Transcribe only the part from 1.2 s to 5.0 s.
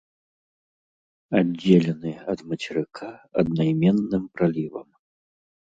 Аддзелены ад мацерыка аднайменным пралівам.